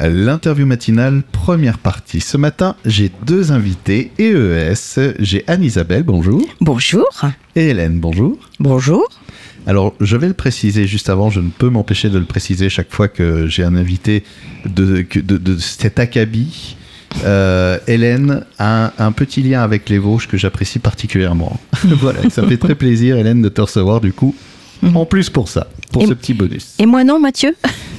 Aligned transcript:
L'interview 0.00 0.66
matinale, 0.66 1.22
première 1.30 1.78
partie. 1.78 2.20
Ce 2.20 2.36
matin, 2.36 2.74
j'ai 2.84 3.12
deux 3.26 3.52
invités 3.52 4.10
EES. 4.18 5.14
J'ai 5.20 5.44
Anne-Isabelle, 5.46 6.02
bonjour. 6.02 6.42
Bonjour. 6.60 7.06
Et 7.54 7.68
Hélène, 7.68 8.00
bonjour. 8.00 8.36
Bonjour. 8.58 9.08
Alors, 9.68 9.94
je 10.00 10.16
vais 10.16 10.26
le 10.26 10.34
préciser 10.34 10.88
juste 10.88 11.08
avant, 11.08 11.30
je 11.30 11.40
ne 11.40 11.48
peux 11.48 11.68
m'empêcher 11.68 12.10
de 12.10 12.18
le 12.18 12.24
préciser 12.24 12.68
chaque 12.68 12.92
fois 12.92 13.06
que 13.06 13.46
j'ai 13.46 13.62
un 13.62 13.76
invité 13.76 14.24
de, 14.66 15.06
de, 15.14 15.38
de 15.38 15.56
cet 15.58 16.00
acabit. 16.00 16.76
Euh, 17.24 17.78
Hélène 17.86 18.44
a 18.58 18.92
un, 18.98 19.12
petit 19.12 19.42
lien 19.42 19.62
avec 19.62 19.88
les 19.88 19.98
Vosges 19.98 20.26
que 20.26 20.36
j'apprécie 20.36 20.80
particulièrement. 20.80 21.58
voilà, 21.84 22.28
ça 22.30 22.46
fait 22.46 22.56
très 22.56 22.74
plaisir, 22.74 23.16
Hélène, 23.16 23.42
de 23.42 23.48
te 23.48 23.60
recevoir 23.60 24.00
du 24.00 24.12
coup. 24.12 24.34
Mhm. 24.82 24.96
En 24.96 25.06
plus 25.06 25.30
pour 25.30 25.48
ça, 25.48 25.68
pour 25.92 26.06
ce 26.06 26.14
petit 26.14 26.34
bonus. 26.34 26.74
Et 26.80 26.86
moi 26.86 27.04
non, 27.04 27.20
Mathieu? 27.20 27.54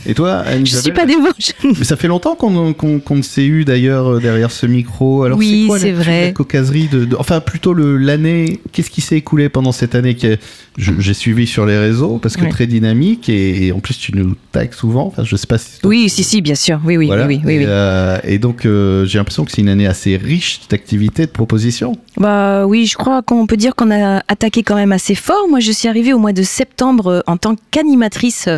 Et 0.08 0.14
toi, 0.14 0.38
Anne 0.38 0.66
Je 0.66 0.76
suis 0.76 0.92
pas 0.92 1.06
des 1.06 1.16
Mais 1.64 1.84
ça 1.84 1.96
fait 1.96 2.08
longtemps 2.08 2.36
qu'on 2.36 3.24
s'est 3.24 3.46
eu 3.46 3.66
d'ailleurs 3.66 4.16
euh, 4.16 4.20
derrière 4.20 4.52
ce 4.52 4.66
micro. 4.66 5.24
Alors, 5.24 5.38
oui, 5.38 5.70
c'est 5.78 5.92
vrai. 5.92 6.34
La 6.38 6.62
de, 6.62 7.16
enfin 7.18 7.40
plutôt 7.40 7.74
l'année. 7.74 8.60
Qu'est-ce 8.72 8.90
qui 8.90 9.02
s'est 9.02 9.18
écoulé 9.18 9.50
pendant 9.50 9.72
cette 9.72 9.96
année 9.96 10.16
que 10.16 10.38
j'ai 10.78 11.14
suivi 11.14 11.48
sur 11.48 11.66
les 11.66 11.78
réseaux 11.78 12.18
parce 12.18 12.36
que 12.38 12.46
très 12.50 12.68
dynamique 12.68 13.30
et, 13.30 13.72
en 13.72 13.80
plus 13.80 13.98
tu 13.98 14.16
nous 14.16 14.36
tags 14.52 14.66
souvent. 14.72 15.08
Enfin, 15.08 15.24
je 15.24 15.36
sais 15.36 15.48
pas 15.48 15.58
si. 15.58 15.80
Oui, 15.84 16.10
si, 16.10 16.24
si, 16.24 16.42
bien 16.42 16.56
sûr. 16.56 16.80
Oui, 16.86 16.98
oui, 16.98 17.10
oui, 17.12 17.42
oui, 17.44 17.54
et, 17.54 17.66
euh, 17.68 18.20
et, 18.24 18.38
donc 18.38 18.66
euh, 18.66 19.06
j'ai 19.06 19.18
l'impression 19.18 19.46
que 19.46 19.52
c'est 19.52 19.62
une 19.62 19.70
année 19.70 19.88
assez 19.88 20.18
riche 20.18 20.62
d'activités, 20.70 21.26
de 21.26 21.32
propositions. 21.32 21.98
Bah 22.18 22.66
oui, 22.66 22.86
je 22.86 22.96
crois 22.96 23.22
qu'on 23.22 23.48
peut 23.48 23.58
dire 23.58 23.76
qu'on 23.76 23.92
a 23.92 24.22
attaqué 24.28 24.64
quand 24.64 24.76
même 24.76 24.92
assez 24.92 25.16
fort. 25.16 25.48
Moi, 25.50 25.60
je 25.60 25.72
suis 25.72 25.88
arrivée 25.88 26.14
au 26.14 26.20
mois 26.20 26.34
de 26.34 26.44
septembre 26.44 27.24
en 27.28 27.38
tant 27.38 27.56
qu'animatrice 27.72 28.50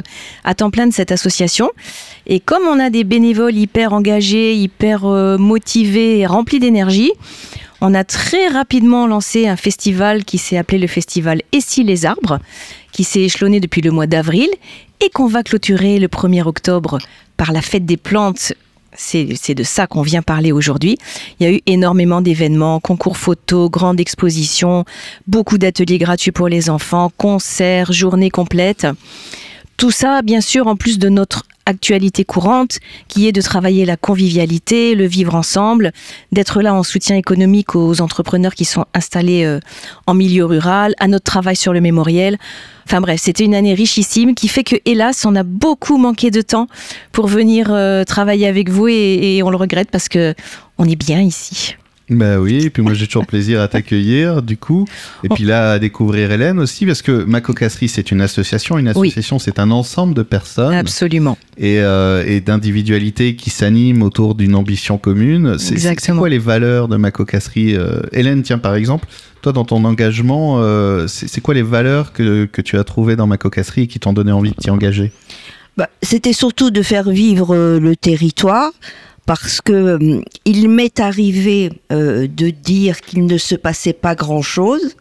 à 0.43 0.53
temps 0.55 0.71
plein 0.71 0.87
de 0.87 0.93
cette 0.93 1.11
association. 1.11 1.36
Et 2.25 2.39
comme 2.39 2.63
on 2.63 2.79
a 2.79 2.89
des 2.89 3.03
bénévoles 3.03 3.55
hyper 3.55 3.93
engagés, 3.93 4.55
hyper 4.55 5.05
euh, 5.05 5.37
motivés 5.37 6.19
et 6.19 6.25
remplis 6.25 6.59
d'énergie, 6.59 7.11
on 7.81 7.93
a 7.93 8.03
très 8.03 8.47
rapidement 8.47 9.07
lancé 9.07 9.47
un 9.47 9.55
festival 9.55 10.25
qui 10.25 10.37
s'est 10.37 10.57
appelé 10.57 10.79
le 10.79 10.87
festival 10.87 11.41
Et 11.51 11.61
si 11.61 11.83
les 11.83 12.05
arbres, 12.05 12.39
qui 12.91 13.03
s'est 13.03 13.21
échelonné 13.21 13.59
depuis 13.59 13.81
le 13.81 13.91
mois 13.91 14.07
d'avril 14.07 14.49
et 14.99 15.09
qu'on 15.09 15.27
va 15.27 15.43
clôturer 15.43 15.99
le 15.99 16.07
1er 16.07 16.43
octobre 16.43 16.97
par 17.37 17.51
la 17.51 17.61
fête 17.61 17.85
des 17.85 17.97
plantes 17.97 18.53
c'est 18.97 19.53
de 19.53 19.63
ça 19.63 19.87
qu'on 19.87 20.01
vient 20.01 20.21
parler 20.21 20.51
aujourd'hui. 20.51 20.97
Il 21.39 21.47
y 21.47 21.49
a 21.49 21.53
eu 21.53 21.61
énormément 21.65 22.21
d'événements, 22.21 22.79
concours 22.79 23.17
photos, 23.17 23.69
grandes 23.69 23.99
expositions, 23.99 24.85
beaucoup 25.27 25.57
d'ateliers 25.57 25.99
gratuits 25.99 26.31
pour 26.31 26.47
les 26.47 26.69
enfants, 26.69 27.11
concerts, 27.15 27.91
journées 27.91 28.31
complètes. 28.31 28.87
Tout 29.77 29.91
ça, 29.91 30.23
bien 30.23 30.41
sûr, 30.41 30.65
en 30.65 30.75
plus 30.75 30.97
de 30.97 31.07
notre 31.07 31.43
actualité 31.67 32.25
courante, 32.25 32.79
qui 33.07 33.27
est 33.27 33.31
de 33.31 33.41
travailler 33.41 33.85
la 33.85 33.97
convivialité, 33.97 34.95
le 34.95 35.05
vivre 35.05 35.35
ensemble, 35.35 35.91
d'être 36.31 36.61
là 36.61 36.73
en 36.73 36.81
soutien 36.81 37.15
économique 37.15 37.75
aux 37.75 38.01
entrepreneurs 38.01 38.55
qui 38.55 38.65
sont 38.65 38.85
installés 38.95 39.43
euh, 39.43 39.59
en 40.07 40.15
milieu 40.15 40.45
rural, 40.45 40.95
à 40.99 41.07
notre 41.07 41.25
travail 41.25 41.55
sur 41.55 41.73
le 41.73 41.81
mémoriel. 41.81 42.39
Enfin 42.85 43.01
bref, 43.01 43.19
c'était 43.21 43.43
une 43.43 43.53
année 43.53 43.75
richissime 43.75 44.33
qui 44.33 44.47
fait 44.47 44.63
que, 44.63 44.77
hélas, 44.85 45.25
on 45.25 45.35
a 45.35 45.43
beaucoup 45.43 45.97
manqué 45.97 46.31
de 46.31 46.41
temps 46.41 46.67
pour 47.11 47.27
venir 47.27 47.67
euh, 47.69 48.03
travailler 48.03 48.47
avec 48.47 48.69
vous 48.69 48.87
et, 48.87 49.35
et 49.37 49.43
on 49.43 49.51
le 49.51 49.57
regrette 49.57 49.91
parce 49.91 50.09
que 50.09 50.33
on 50.79 50.85
est 50.85 50.95
bien 50.95 51.21
ici. 51.21 51.75
Ben 52.09 52.39
oui, 52.39 52.63
et 52.63 52.69
puis 52.69 52.81
moi 52.81 52.93
j'ai 52.93 53.05
toujours 53.05 53.25
plaisir 53.25 53.59
à 53.59 53.67
t'accueillir 53.67 54.41
du 54.41 54.55
coup. 54.55 54.85
Et 55.25 55.29
puis 55.29 55.43
là 55.43 55.73
à 55.73 55.79
découvrir 55.79 56.31
Hélène 56.31 56.57
aussi, 56.57 56.85
parce 56.85 57.01
que 57.01 57.23
ma 57.23 57.41
cocasserie 57.41 57.89
c'est 57.89 58.11
une 58.11 58.21
association. 58.21 58.77
Une 58.77 58.87
association 58.87 59.39
c'est 59.39 59.59
un 59.59 59.71
ensemble 59.71 60.13
de 60.13 60.23
personnes. 60.23 60.73
Absolument. 60.73 61.37
Et, 61.57 61.79
euh, 61.79 62.23
et 62.25 62.39
d'individualités 62.39 63.35
qui 63.35 63.49
s'animent 63.49 64.03
autour 64.03 64.35
d'une 64.35 64.55
ambition 64.55 64.97
commune. 64.97 65.57
C'est 65.57 66.13
quoi 66.13 66.29
les 66.29 66.37
valeurs 66.37 66.87
de 66.87 66.95
ma 66.95 67.11
cocasserie 67.11 67.75
euh, 67.75 67.99
Hélène, 68.13 68.41
tiens 68.41 68.59
par 68.59 68.75
exemple, 68.75 69.07
toi 69.41 69.51
dans 69.51 69.65
ton 69.65 69.83
engagement, 69.83 70.59
euh, 70.59 71.07
c'est 71.07 71.41
quoi 71.41 71.55
les 71.55 71.61
valeurs 71.61 72.13
que, 72.13 72.45
que 72.45 72.61
tu 72.61 72.77
as 72.77 72.85
trouvées 72.85 73.17
dans 73.17 73.27
ma 73.27 73.37
cocasserie 73.37 73.81
et 73.81 73.87
qui 73.87 73.99
t'ont 73.99 74.13
donné 74.13 74.31
envie 74.31 74.51
de 74.51 74.55
t'y 74.55 74.69
engager? 74.69 75.11
Bah, 75.75 75.89
C'était 76.01 76.33
surtout 76.33 76.71
de 76.71 76.81
faire 76.81 77.09
vivre 77.09 77.55
le 77.79 77.95
territoire 77.95 78.71
parce 79.27 79.59
que 79.59 79.73
euh, 79.73 80.21
il 80.45 80.69
m'est 80.69 80.99
arrivé 81.01 81.69
euh, 81.91 82.27
de 82.27 82.49
dire 82.49 83.01
qu'il 83.01 83.25
ne 83.27 83.37
se 83.37 83.55
passait 83.55 83.93
pas 83.93 84.15
grand-chose. 84.15 84.95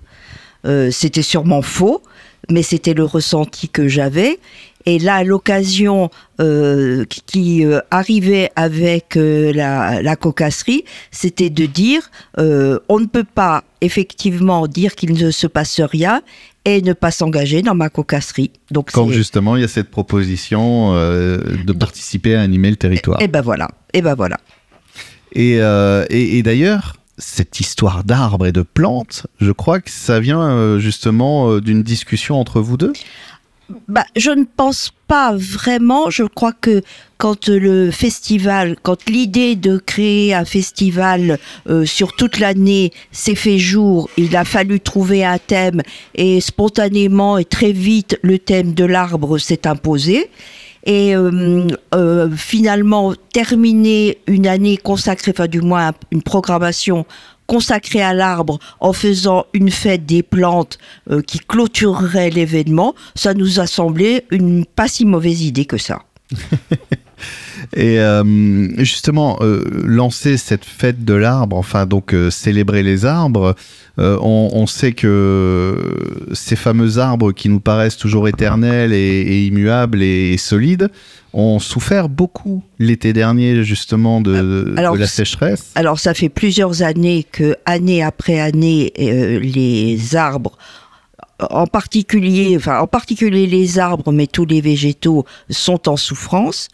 Euh, 0.67 0.91
c'était 0.91 1.23
sûrement 1.23 1.63
faux, 1.63 2.03
mais 2.51 2.63
c'était 2.63 2.93
le 2.93 3.05
ressenti 3.05 3.69
que 3.69 3.87
j'avais. 3.87 4.41
Et 4.85 4.99
là, 4.99 5.25
l'occasion 5.25 6.11
qui 6.39 7.65
arrivait 7.91 8.51
avec 8.55 9.17
la, 9.17 10.01
la, 10.01 10.15
cocasserie, 10.15 10.85
c'était 11.11 11.51
de 11.51 11.67
dire 11.67 12.09
on 12.39 13.01
ne 13.01 13.07
peut 13.07 13.25
pas 13.25 13.65
effectivement 13.81 14.69
dire 14.69 14.95
qu'il 14.95 15.15
ne 15.15 15.33
se 15.33 15.49
passe 15.49 15.81
rien 15.81 16.23
et 16.67 16.83
ne 16.83 16.93
pas 16.93 17.13
s'engager 17.13 17.63
dans 17.63 17.77
ma 17.77 17.89
cocasserie. 17.89 18.51
Donc 18.73 18.91
Quand 18.93 19.09
justement 19.09 19.57
il 19.57 19.63
y 19.63 19.65
a 19.65 19.69
cette 19.69 19.89
proposition 19.89 20.95
euh, 20.95 21.39
de 21.65 21.73
participer 21.73 22.35
à 22.35 22.43
animer 22.43 22.71
le 22.71 22.77
territoire. 22.77 23.23
Et, 23.23 23.29
ben 23.29 23.41
voilà, 23.41 23.69
et 23.95 24.03
ben 24.03 24.15
voilà. 24.15 24.37
Et, 25.33 25.61
euh, 25.61 26.05
et, 26.11 26.43
d'ailleurs, 26.43 26.97
cette 27.19 27.61
histoire 27.61 28.05
d'arbres 28.05 28.47
et 28.47 28.53
de 28.53 28.63
plantes, 28.63 29.27
je 29.41 29.53
crois 29.53 29.81
que 29.81 29.91
ça 29.91 30.19
vient 30.19 30.43
euh, 30.43 30.79
justement 30.79 31.59
d'une 31.59 31.83
discussion 31.83 32.41
entre 32.41 32.61
vous 32.61 32.77
deux? 32.77 32.93
Bah, 33.89 34.05
je 34.15 34.31
ne 34.31 34.45
pense 34.45 34.93
pas 35.09 35.35
vraiment. 35.35 36.11
Je 36.11 36.23
crois 36.23 36.53
que 36.53 36.83
quand 37.19 37.49
le 37.49 37.91
festival, 37.91 38.77
quand 38.83 39.09
l'idée 39.09 39.57
de 39.57 39.79
créer 39.79 40.35
un 40.35 40.45
festival 40.45 41.39
euh, 41.69 41.85
sur 41.85 42.15
toute 42.15 42.39
l'année 42.39 42.93
s'est 43.11 43.35
fait 43.35 43.59
jour, 43.59 44.09
il 44.17 44.37
a 44.37 44.45
fallu 44.45 44.81
trouver 44.81 45.25
un 45.25 45.39
thème 45.39 45.83
et 46.15 46.41
spontanément 46.41 47.39
et 47.39 47.45
très 47.45 47.73
vite 47.73 48.19
le 48.23 48.39
thème 48.39 48.75
de 48.75 48.85
l'arbre 48.85 49.39
s'est 49.39 49.67
imposé. 49.67 50.31
Et 50.85 51.17
euh, 51.17 51.67
euh, 51.97 52.31
finalement, 52.37 53.13
terminer 53.33 54.19
une 54.29 54.47
année 54.47 54.77
consacrée, 54.77 55.33
enfin 55.37 55.49
du 55.49 55.61
moins 55.61 55.93
une 56.13 56.23
programmation 56.23 57.07
consacré 57.47 58.03
à 58.03 58.13
l'arbre 58.13 58.59
en 58.81 58.93
faisant 58.93 59.47
une 59.53 59.71
fête 59.71 60.07
des 60.07 60.23
plantes 60.23 60.79
euh, 61.11 61.23
qui 61.23 61.39
clôturerait 61.39 62.31
l'événement, 62.31 62.95
ça 63.15 63.35
nous 63.35 63.61
a 63.61 63.67
semblé 63.67 64.25
une 64.31 64.65
pas 64.65 64.89
si 64.89 65.05
mauvaise 65.05 65.43
idée 65.43 65.65
que 65.65 65.79
ça. 65.79 66.03
Et 67.75 67.99
euh, 67.99 68.85
justement, 68.85 69.39
euh, 69.41 69.65
lancer 69.85 70.37
cette 70.37 70.65
fête 70.65 71.05
de 71.05 71.15
l'arbre, 71.15 71.57
enfin 71.57 71.87
donc 71.87 72.15
célébrer 72.31 72.83
les 72.83 73.05
arbres, 73.07 73.55
on, 73.99 74.67
sait 74.67 74.93
que 74.93 76.29
ces 76.33 76.55
fameux 76.55 76.99
arbres 76.99 77.33
qui 77.33 77.49
nous 77.49 77.61
paraissent 77.61 77.97
toujours 77.97 78.29
éternels 78.29 78.93
et, 78.93 79.47
immuables 79.47 80.03
et 80.03 80.37
solides, 80.37 80.91
ont 81.37 81.59
souffert 81.59 82.09
beaucoup 82.09 82.63
l'été 82.79 83.13
dernier 83.13 83.63
justement 83.63 84.23
de, 84.23 84.33
euh, 84.35 84.97
la 84.97 85.07
sécheresse. 85.07 85.71
Alors 85.75 86.01
ça 86.01 86.15
fait 86.15 86.31
plusieurs 86.31 86.83
années 86.83 87.27
que 87.31 87.57
année 87.67 88.03
après 88.03 88.41
année 88.41 88.93
euh, 88.99 89.39
les 89.39 90.17
arbres 90.17 90.57
en 91.39 91.67
particulier, 91.67 92.57
enfin 92.57 92.81
en 92.81 92.87
particulier 92.87 93.47
les 93.47 93.79
arbres, 93.79 94.11
mais 94.11 94.27
tous 94.27 94.47
les 94.47 94.63
végétaux 94.63 95.27
sont 95.51 95.91
en 95.91 95.99
souffrance. 95.99 96.69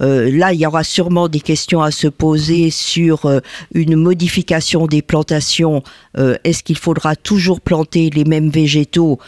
Euh, 0.00 0.30
là, 0.36 0.52
il 0.52 0.60
y 0.60 0.66
aura 0.66 0.82
sûrement 0.82 1.28
des 1.28 1.40
questions 1.40 1.82
à 1.82 1.92
se 1.92 2.08
poser 2.08 2.70
sur 2.70 3.30
une 3.72 3.94
modification 3.94 4.88
des 4.88 5.02
plantations. 5.02 5.84
Est-ce 6.16 6.64
qu'il 6.64 6.76
faudra 6.76 7.14
toujours 7.14 7.60
planter 7.60 8.10
les 8.10 8.24
mêmes 8.24 8.50
végétaux? 8.50 9.20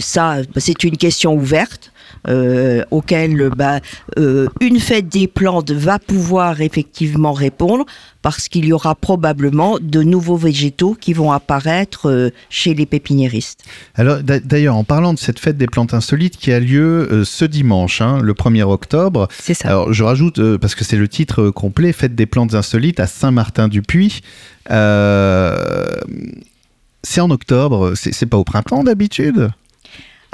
Ça, 0.00 0.38
c'est 0.56 0.84
une 0.84 0.96
question 0.96 1.34
ouverte 1.34 1.91
euh, 2.28 2.84
auquel 2.90 3.50
bah, 3.56 3.80
euh, 4.18 4.48
une 4.60 4.78
fête 4.78 5.08
des 5.08 5.26
plantes 5.26 5.70
va 5.70 5.98
pouvoir 5.98 6.60
effectivement 6.60 7.32
répondre 7.32 7.86
parce 8.22 8.48
qu'il 8.48 8.66
y 8.66 8.72
aura 8.72 8.94
probablement 8.94 9.78
de 9.80 10.02
nouveaux 10.02 10.36
végétaux 10.36 10.96
qui 10.98 11.12
vont 11.12 11.32
apparaître 11.32 12.08
euh, 12.08 12.30
chez 12.48 12.74
les 12.74 12.86
pépiniéristes. 12.86 13.64
Alors 13.96 14.18
d'ailleurs, 14.22 14.76
en 14.76 14.84
parlant 14.84 15.14
de 15.14 15.18
cette 15.18 15.40
fête 15.40 15.56
des 15.56 15.66
plantes 15.66 15.94
insolites 15.94 16.36
qui 16.36 16.52
a 16.52 16.60
lieu 16.60 17.08
euh, 17.10 17.24
ce 17.24 17.44
dimanche, 17.44 18.00
hein, 18.00 18.20
le 18.22 18.34
1er 18.34 18.62
octobre. 18.62 19.28
C'est 19.38 19.54
ça. 19.54 19.68
Alors 19.68 19.92
je 19.92 20.04
rajoute, 20.04 20.56
parce 20.58 20.74
que 20.74 20.84
c'est 20.84 20.96
le 20.96 21.08
titre 21.08 21.50
complet, 21.50 21.92
Fête 21.92 22.14
des 22.14 22.26
plantes 22.26 22.54
insolites 22.54 23.00
à 23.00 23.06
Saint-Martin-du-Puy. 23.06 24.20
c'est 24.68 24.74
en 27.20 27.30
octobre, 27.30 27.94
c'est 27.96 28.26
pas 28.26 28.36
au 28.36 28.44
printemps 28.44 28.84
d'habitude? 28.84 29.50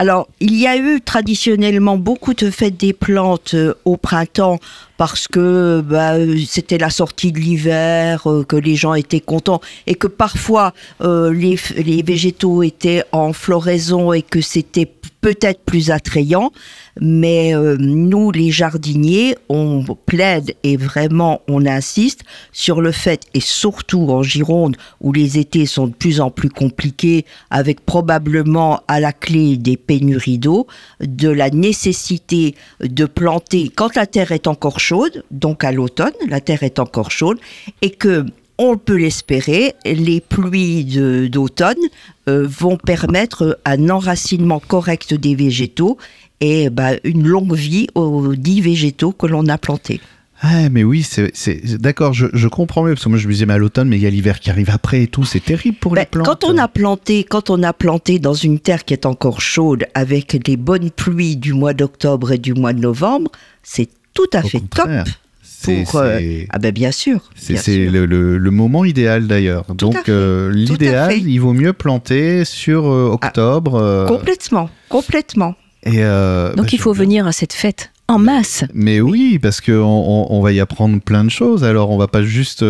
Alors, 0.01 0.29
il 0.39 0.55
y 0.55 0.69
a 0.69 0.77
eu 0.77 1.01
traditionnellement 1.01 1.97
beaucoup 1.97 2.33
de 2.33 2.51
fêtes 2.51 2.77
des 2.77 2.93
plantes 2.93 3.55
euh, 3.55 3.75
au 3.85 3.97
printemps 3.97 4.61
parce 4.97 5.27
que 5.27 5.81
bah, 5.81 6.15
c'était 6.47 6.79
la 6.79 6.89
sortie 6.89 7.33
de 7.33 7.41
l'hiver, 7.41 8.31
euh, 8.31 8.45
que 8.45 8.55
les 8.55 8.77
gens 8.77 8.95
étaient 8.95 9.19
contents 9.19 9.61
et 9.89 9.97
que 9.97 10.07
parfois 10.07 10.73
euh, 11.01 11.33
les, 11.35 11.59
les, 11.77 12.03
végétaux 12.03 12.63
étaient 12.63 13.03
en 13.11 13.33
floraison 13.33 14.13
et 14.13 14.23
que 14.23 14.41
c'était 14.41 14.89
peut-être 15.29 15.61
plus 15.61 15.91
attrayant, 15.91 16.53
mais 16.99 17.55
euh, 17.55 17.77
nous, 17.79 18.31
les 18.31 18.51
jardiniers, 18.51 19.37
on 19.51 19.85
plaide 20.07 20.55
et 20.63 20.79
vraiment 20.79 21.43
on 21.49 21.67
insiste 21.67 22.23
sur 22.51 22.81
le 22.81 22.93
fait, 22.93 23.27
et 23.35 23.41
surtout 23.41 24.07
en 24.09 24.23
Gironde, 24.23 24.79
où 25.03 25.13
les 25.13 25.37
étés 25.37 25.67
sont 25.67 25.89
de 25.89 25.93
plus 25.93 26.23
en 26.23 26.31
plus 26.31 26.49
compliqués, 26.49 27.27
avec 27.51 27.85
probablement 27.85 28.81
à 28.89 29.01
la 29.01 29.13
clé 29.13 29.59
des 29.59 29.77
pénuries 29.77 30.39
d'eau, 30.39 30.67
de 31.03 31.29
la 31.29 31.51
nécessité 31.51 32.55
de 32.81 33.05
planter 33.05 33.69
quand 33.69 33.97
la 33.97 34.07
terre 34.07 34.33
est 34.33 34.47
encore 34.47 34.81
chaude, 34.81 35.25
donc 35.31 35.63
à 35.63 35.73
l'automne, 35.73 36.15
la 36.27 36.41
terre 36.41 36.63
est 36.63 36.79
encore 36.79 37.11
chaude, 37.11 37.39
et 37.83 37.91
que 37.91 38.25
on 38.59 38.77
peut 38.77 38.97
l'espérer, 38.97 39.75
les 39.85 40.21
pluies 40.21 40.85
d'automne 41.31 41.77
euh, 42.29 42.47
vont 42.49 42.77
permettre 42.77 43.59
un 43.65 43.89
enracinement 43.89 44.61
correct 44.61 45.15
des 45.15 45.35
végétaux 45.35 45.97
et 46.41 46.69
bah, 46.71 46.93
une 47.05 47.27
longue 47.27 47.55
vie 47.55 47.87
aux 47.95 48.35
dix 48.35 48.61
végétaux 48.61 49.13
que 49.13 49.27
l'on 49.27 49.47
a 49.49 49.59
plantés. 49.59 50.01
Ah, 50.41 50.69
mais 50.69 50.85
oui, 50.85 51.03
c'est 51.03 51.81
d'accord, 51.81 52.13
je, 52.13 52.47
comprends 52.47 52.85
mieux 52.85 52.95
parce 52.95 53.05
que 53.05 53.09
moi 53.09 53.19
je 53.19 53.27
me 53.27 53.33
disais 53.33 53.45
mais 53.45 53.55
à 53.55 53.59
l'automne, 53.59 53.89
mais 53.89 53.97
il 53.97 54.03
y 54.03 54.07
a 54.07 54.11
l'hiver 54.11 54.39
qui 54.39 54.51
arrive 54.51 54.71
après 54.71 55.03
et 55.03 55.07
tout, 55.09 55.25
c'est 55.25 55.41
terrible 55.41 55.77
pour 55.79 55.97
les 55.97 56.03
ben, 56.03 56.09
plantes. 56.11 56.27
Quand 56.27 56.45
on 56.45 56.57
a 56.59 56.69
planté, 56.69 57.25
quand 57.25 57.51
on 57.51 57.61
a 57.65 57.73
planté 57.73 58.21
dans 58.21 58.35
une 58.35 58.61
terre 58.61 58.85
qui 58.85 58.95
est 58.95 59.05
encore 59.05 59.41
chaude 59.41 59.87
avec 59.95 60.41
des 60.45 60.57
bonnes 60.57 60.93
pluies 60.93 61.37
du 61.37 61.55
mois 61.55 61.75
d'octobre 61.75 62.31
et 62.31 62.39
du 62.39 62.55
mois 62.55 62.73
de 62.73 62.79
novembre, 62.79 63.33
c'est 63.65 63.89
tout 64.15 64.31
à 64.33 64.43
fait 64.43 64.61
top. 64.61 64.89
Euh, 65.69 66.45
ah 66.51 66.59
ben 66.59 66.73
bien 66.73 66.93
sûr. 66.93 67.21
C'est 67.35 67.87
le, 67.87 68.51
moment 68.51 68.85
idéal 68.85 69.27
d'ailleurs. 69.27 69.65
Donc 69.75 70.09
euh, 70.09 70.53
l'idéal, 70.53 71.15
il 71.19 71.39
vaut 71.39 71.53
mieux 71.53 71.73
planter 71.73 72.45
sur 72.45 72.87
euh, 72.87 73.09
ah, 73.11 73.15
octobre. 73.15 74.07
complètement, 74.07 74.71
complètement. 74.89 75.55
Et 75.85 76.03
Donc 76.03 76.57
bah, 76.57 76.65
il 76.73 76.81
faut 76.81 76.93
venir 76.93 77.27
à 77.27 77.33
cette 77.33 77.53
fête 77.53 77.91
en 78.09 78.19
masse. 78.19 78.65
Mais 78.73 79.01
oui, 79.01 79.39
parce 79.39 79.61
qu'on 79.61 80.27
on, 80.31 80.41
va 80.41 80.53
y 80.53 80.61
apprendre 80.61 81.01
plein 81.01 81.25
de 81.25 81.29
choses. 81.29 81.63
Alors, 81.63 81.91
on 81.91 81.99
va 81.99 82.09
pas 82.09 82.23
juste. 82.23 82.65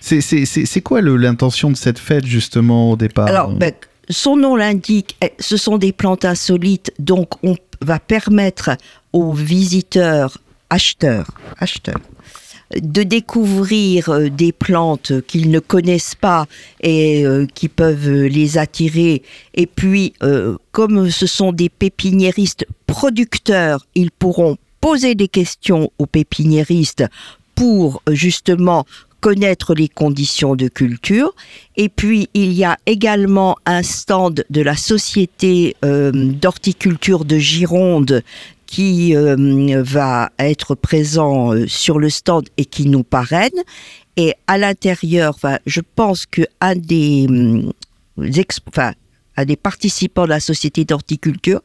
C'est 0.00 0.80
quoi 0.82 1.00
l'intention 1.00 1.70
de 1.70 1.76
cette 1.76 1.98
fête, 1.98 2.26
justement, 2.26 2.92
au 2.92 2.96
départ 2.96 3.28
Alors, 3.28 3.52
ben, 3.52 3.72
son 4.10 4.36
nom 4.36 4.56
l'indique, 4.56 5.16
eh, 5.22 5.32
ce 5.38 5.56
sont 5.56 5.78
des 5.78 5.92
plantes 5.92 6.24
insolites, 6.24 6.92
donc 6.98 7.30
on 7.42 7.56
va 7.80 7.98
permettre 7.98 8.70
aux 9.12 9.32
visiteurs, 9.32 10.38
acheteurs, 10.74 11.28
acheteurs, 11.58 12.00
de 12.74 13.04
découvrir 13.04 14.08
euh, 14.08 14.28
des 14.28 14.50
plantes 14.50 15.12
qu'ils 15.28 15.50
ne 15.50 15.60
connaissent 15.60 16.16
pas 16.16 16.46
et 16.80 17.24
euh, 17.24 17.46
qui 17.54 17.68
peuvent 17.68 18.10
les 18.10 18.58
attirer. 18.58 19.22
Et 19.54 19.66
puis, 19.66 20.14
euh, 20.22 20.56
comme 20.72 21.10
ce 21.10 21.26
sont 21.26 21.52
des 21.52 21.68
pépiniéristes 21.68 22.66
producteurs, 22.86 23.86
ils 23.94 24.10
pourront 24.10 24.56
poser 24.80 25.14
des 25.14 25.28
questions 25.28 25.92
aux 25.98 26.06
pépiniéristes 26.06 27.04
pour 27.54 28.02
justement 28.10 28.84
connaître 29.20 29.74
les 29.74 29.88
conditions 29.88 30.56
de 30.56 30.66
culture. 30.68 31.32
Et 31.76 31.88
puis, 31.88 32.28
il 32.34 32.52
y 32.52 32.64
a 32.64 32.76
également 32.84 33.56
un 33.64 33.82
stand 33.82 34.44
de 34.50 34.60
la 34.60 34.76
Société 34.76 35.76
d'horticulture 35.82 37.24
de 37.24 37.38
Gironde 37.38 38.22
qui 38.74 39.14
euh, 39.14 39.36
va 39.84 40.32
être 40.36 40.74
présent 40.74 41.54
euh, 41.54 41.68
sur 41.68 42.00
le 42.00 42.10
stand 42.10 42.48
et 42.56 42.64
qui 42.64 42.86
nous 42.86 43.04
parraine. 43.04 43.52
Et 44.16 44.34
à 44.48 44.58
l'intérieur, 44.58 45.38
je 45.64 45.80
pense 45.94 46.26
que 46.26 46.42
un 46.60 46.74
des, 46.74 47.28
un 48.16 49.44
des 49.44 49.56
participants 49.56 50.24
de 50.24 50.28
la 50.28 50.40
société 50.40 50.84
d'horticulture 50.84 51.60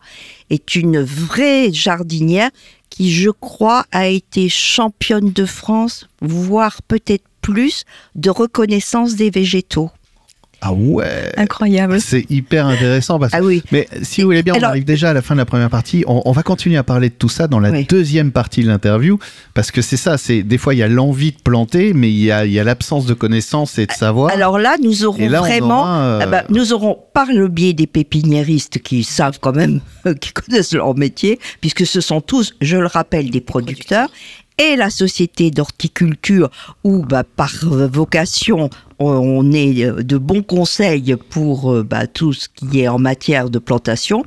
est 0.51 0.75
une 0.75 1.01
vraie 1.01 1.73
jardinière 1.73 2.51
qui, 2.91 3.11
je 3.11 3.31
crois, 3.31 3.85
a 3.91 4.07
été 4.07 4.47
championne 4.47 5.31
de 5.31 5.45
France, 5.45 6.07
voire 6.21 6.83
peut-être 6.83 7.25
plus, 7.41 7.85
de 8.13 8.29
reconnaissance 8.29 9.15
des 9.15 9.31
végétaux. 9.31 9.89
Ah 10.61 10.73
ouais 10.73 11.31
Incroyable. 11.37 12.01
C'est 12.01 12.29
hyper 12.29 12.67
intéressant. 12.67 13.17
Parce... 13.17 13.33
Ah 13.33 13.41
oui. 13.41 13.63
Mais 13.71 13.87
si 14.01 14.21
vous 14.21 14.27
voulez 14.27 14.43
bien, 14.43 14.55
on 14.57 14.63
arrive 14.63 14.83
déjà 14.83 15.11
à 15.11 15.13
la 15.13 15.21
fin 15.21 15.35
de 15.35 15.39
la 15.39 15.45
première 15.45 15.69
partie. 15.69 16.03
On, 16.07 16.31
va 16.31 16.43
continuer 16.43 16.77
à 16.77 16.83
parler 16.83 17.09
de 17.09 17.13
tout 17.13 17.29
ça 17.29 17.47
dans 17.47 17.59
la 17.59 17.83
deuxième 17.83 18.31
partie 18.31 18.63
de 18.63 18.67
l'interview. 18.67 19.19
Parce 19.53 19.71
que 19.71 19.81
c'est 19.81 19.97
ça, 19.97 20.17
c'est 20.17 20.43
des 20.43 20.57
fois 20.57 20.73
il 20.73 20.77
y 20.77 20.83
a 20.83 20.87
l'envie 20.87 21.31
de 21.31 21.39
planter, 21.41 21.93
mais 21.93 22.09
il 22.09 22.19
y 22.19 22.31
a, 22.31 22.63
l'absence 22.63 23.05
de 23.05 23.13
connaissances 23.13 23.77
et 23.77 23.85
de 23.85 23.91
savoir. 23.91 24.31
Alors 24.31 24.59
là, 24.59 24.75
nous 24.81 25.05
aurons 25.05 25.27
vraiment. 25.27 26.01
Euh, 26.01 26.19
ah 26.21 26.25
bah, 26.25 26.43
nous 26.49 26.73
aurons, 26.73 26.97
par 27.13 27.27
le 27.27 27.47
biais 27.47 27.73
des 27.73 27.87
pépiniéristes 27.87 28.79
qui 28.79 29.03
savent 29.03 29.39
quand 29.39 29.55
même, 29.55 29.79
qui 30.19 30.33
connaissent 30.33 30.73
leur 30.73 30.95
métier, 30.95 31.39
puisque 31.61 31.85
ce 31.85 32.01
sont 32.01 32.21
tous, 32.21 32.53
je 32.61 32.77
le 32.77 32.87
rappelle, 32.87 33.29
des 33.29 33.41
producteurs, 33.41 34.09
et 34.57 34.75
la 34.75 34.89
société 34.89 35.51
d'horticulture 35.51 36.49
où 36.83 37.03
bah, 37.03 37.23
par 37.23 37.53
vocation 37.63 38.69
on 38.99 39.51
est 39.51 40.03
de 40.03 40.17
bons 40.17 40.43
conseils 40.43 41.15
pour 41.29 41.71
euh, 41.71 41.83
bah, 41.83 42.07
tout 42.07 42.33
ce 42.33 42.47
qui 42.49 42.81
est 42.81 42.87
en 42.87 42.99
matière 42.99 43.49
de 43.49 43.59
plantation, 43.59 44.23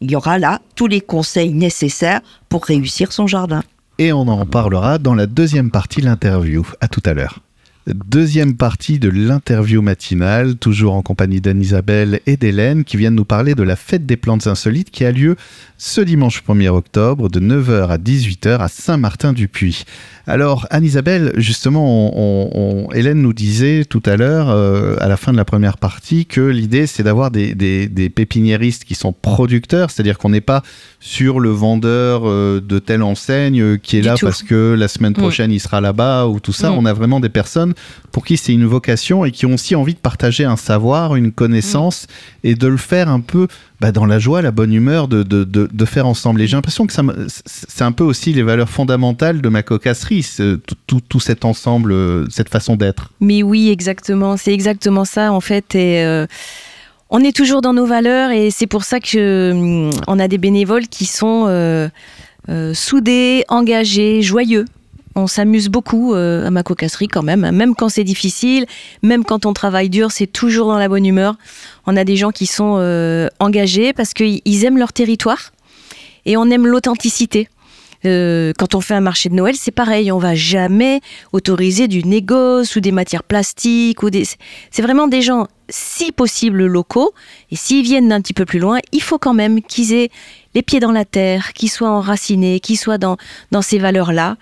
il 0.00 0.10
y 0.10 0.16
aura 0.16 0.38
là 0.38 0.60
tous 0.74 0.86
les 0.86 1.00
conseils 1.00 1.52
nécessaires 1.52 2.20
pour 2.48 2.64
réussir 2.64 3.12
son 3.12 3.26
jardin. 3.26 3.62
Et 3.98 4.12
on 4.12 4.28
en 4.28 4.44
parlera 4.44 4.98
dans 4.98 5.14
la 5.14 5.26
deuxième 5.26 5.70
partie 5.70 6.00
de 6.00 6.06
l'interview. 6.06 6.66
À 6.80 6.88
tout 6.88 7.02
à 7.06 7.14
l'heure. 7.14 7.40
Deuxième 7.86 8.56
partie 8.56 8.98
de 8.98 9.08
l'interview 9.08 9.80
matinale, 9.80 10.56
toujours 10.56 10.94
en 10.94 11.02
compagnie 11.02 11.40
d'Anne-Isabelle 11.40 12.18
et 12.26 12.36
d'Hélène, 12.36 12.82
qui 12.82 12.96
viennent 12.96 13.14
nous 13.14 13.24
parler 13.24 13.54
de 13.54 13.62
la 13.62 13.76
fête 13.76 14.06
des 14.06 14.16
plantes 14.16 14.48
insolites 14.48 14.90
qui 14.90 15.04
a 15.04 15.12
lieu 15.12 15.36
ce 15.78 16.00
dimanche 16.00 16.42
1er 16.42 16.68
octobre 16.68 17.28
de 17.28 17.38
9h 17.38 17.88
à 17.88 17.98
18h 17.98 18.58
à 18.58 18.66
Saint-Martin-du-Puy. 18.66 19.84
Alors, 20.28 20.66
Anne-Isabelle, 20.70 21.32
justement, 21.36 22.12
on, 22.16 22.88
Hélène 22.92 23.22
nous 23.22 23.32
disait 23.32 23.84
tout 23.84 24.02
à 24.04 24.16
l'heure, 24.16 24.50
euh, 24.50 24.96
à 25.00 25.06
la 25.06 25.16
fin 25.16 25.30
de 25.30 25.36
la 25.36 25.44
première 25.44 25.78
partie, 25.78 26.26
que 26.26 26.40
l'idée, 26.40 26.88
c'est 26.88 27.04
d'avoir 27.04 27.30
des, 27.30 27.54
des, 27.54 28.08
pépiniéristes 28.08 28.84
qui 28.84 28.96
sont 28.96 29.12
producteurs, 29.12 29.90
c'est-à-dire 29.90 30.18
qu'on 30.18 30.30
n'est 30.30 30.40
pas 30.40 30.62
sur 30.98 31.38
le 31.38 31.50
vendeur 31.50 32.22
euh, 32.24 32.60
de 32.60 32.80
telle 32.80 33.04
enseigne 33.04 33.60
euh, 33.60 33.76
qui 33.76 33.98
est 33.98 34.02
là 34.02 34.16
parce 34.20 34.42
que 34.42 34.74
la 34.76 34.88
semaine 34.88 35.12
mm. 35.12 35.16
prochaine, 35.16 35.52
il 35.52 35.60
sera 35.60 35.80
là-bas 35.80 36.26
ou 36.26 36.40
tout 36.40 36.52
ça. 36.52 36.70
Mm. 36.70 36.78
On 36.78 36.86
a 36.86 36.92
vraiment 36.92 37.20
des 37.20 37.28
personnes 37.28 37.74
pour 38.12 38.24
qui 38.24 38.36
c'est 38.36 38.52
une 38.52 38.66
vocation 38.66 39.24
et 39.24 39.30
qui 39.30 39.46
ont 39.46 39.54
aussi 39.54 39.74
envie 39.74 39.94
de 39.94 39.98
partager 39.98 40.44
un 40.44 40.56
savoir, 40.56 41.16
une 41.16 41.32
connaissance 41.32 42.06
et 42.44 42.54
de 42.54 42.66
le 42.66 42.76
faire 42.76 43.08
un 43.08 43.20
peu 43.20 43.48
bah, 43.80 43.92
dans 43.92 44.06
la 44.06 44.18
joie, 44.18 44.40
la 44.42 44.52
bonne 44.52 44.72
humeur 44.72 45.06
de, 45.08 45.84
faire 45.84 46.06
ensemble. 46.06 46.40
Et 46.40 46.46
j'ai 46.46 46.56
l'impression 46.56 46.86
que 46.86 46.94
c'est 47.26 47.84
un 47.84 47.92
peu 47.92 48.04
aussi 48.04 48.32
les 48.32 48.42
valeurs 48.42 48.70
fondamentales 48.70 49.40
de 49.42 49.48
ma 49.48 49.62
cocasserie, 49.62 50.26
tout, 50.86 51.00
tout, 51.00 51.20
cet 51.20 51.44
ensemble, 51.44 51.92
euh, 51.92 52.26
cette 52.30 52.48
façon 52.48 52.76
d'être. 52.76 53.12
Mais 53.20 53.42
oui, 53.42 53.70
exactement. 53.70 54.36
C'est 54.36 54.52
exactement 54.52 55.04
ça, 55.04 55.32
en 55.32 55.40
fait. 55.40 55.74
Et. 55.74 56.04
Euh, 56.04 56.26
on 57.08 57.20
est 57.20 57.34
toujours 57.34 57.60
dans 57.60 57.72
nos 57.72 57.86
valeurs 57.86 58.32
et 58.32 58.50
c'est 58.50 58.66
pour 58.66 58.82
ça 58.82 58.98
que 58.98 59.52
hum, 59.52 59.90
on 60.08 60.18
a 60.18 60.26
des 60.26 60.38
bénévoles 60.38 60.88
qui 60.88 61.04
sont 61.06 61.44
euh, 61.46 61.88
soudés, 62.74 63.44
engagés, 63.48 64.22
joyeux 64.22 64.64
on 65.16 65.26
s'amuse 65.26 65.68
beaucoup 65.68 66.14
à 66.14 66.50
ma 66.50 66.62
cocasserie 66.62 67.08
quand 67.08 67.22
même, 67.22 67.50
même 67.50 67.74
quand 67.74 67.88
c'est 67.88 68.04
difficile, 68.04 68.66
même 69.02 69.24
quand 69.24 69.46
on 69.46 69.52
travaille 69.52 69.88
dur, 69.88 70.12
c'est 70.12 70.26
toujours 70.26 70.68
dans 70.68 70.78
la 70.78 70.88
bonne 70.88 71.06
humeur. 71.06 71.36
On 71.86 71.96
a 71.96 72.04
des 72.04 72.16
gens 72.16 72.30
qui 72.30 72.46
sont 72.46 72.76
euh, 72.78 73.28
engagés 73.38 73.92
parce 73.92 74.12
qu'ils 74.12 74.64
aiment 74.64 74.78
leur 74.78 74.92
territoire 74.92 75.52
et 76.24 76.36
on 76.36 76.50
aime 76.50 76.66
l'authenticité. 76.66 77.48
Euh, 78.04 78.52
quand 78.58 78.74
on 78.74 78.80
fait 78.80 78.94
un 78.94 79.00
marché 79.00 79.28
de 79.28 79.34
Noël, 79.34 79.54
c'est 79.56 79.70
pareil, 79.70 80.12
on 80.12 80.18
va 80.18 80.34
jamais 80.34 81.00
autoriser 81.32 81.88
du 81.88 82.04
négoce 82.04 82.76
ou 82.76 82.80
des 82.80 82.92
matières 82.92 83.22
plastiques. 83.22 83.98
C'est 84.70 84.82
vraiment 84.82 85.08
des 85.08 85.22
gens, 85.22 85.48
si 85.68 86.12
possible, 86.12 86.66
locaux. 86.66 87.12
Et 87.50 87.56
s'ils 87.56 87.84
viennent 87.84 88.08
d'un 88.08 88.20
petit 88.20 88.34
peu 88.34 88.44
plus 88.44 88.58
loin, 88.58 88.78
il 88.92 89.02
faut 89.02 89.18
quand 89.18 89.34
même 89.34 89.62
qu'ils 89.62 89.92
aient 89.94 90.10
les 90.54 90.62
pieds 90.62 90.80
dans 90.80 90.92
la 90.92 91.04
terre, 91.04 91.52
qu'ils 91.52 91.70
soient 91.70 91.90
enracinés, 91.90 92.60
qu'ils 92.60 92.78
soient 92.78 92.98
dans, 92.98 93.16
ces 93.60 93.78
valeurs-là. 93.78 94.36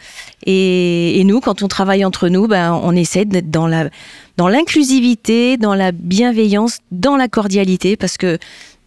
Et, 0.46 1.22
nous, 1.24 1.40
quand 1.40 1.62
on 1.62 1.68
travaille 1.68 2.04
entre 2.04 2.28
nous, 2.28 2.46
ben, 2.46 2.72
on 2.72 2.94
essaie 2.94 3.24
d'être 3.24 3.50
dans 3.50 3.64
dans 4.36 4.48
l'inclusivité, 4.48 5.56
dans 5.56 5.74
la 5.74 5.92
bienveillance, 5.92 6.78
dans 6.90 7.16
la 7.16 7.28
cordialité, 7.28 7.96
parce 7.96 8.16
que 8.16 8.38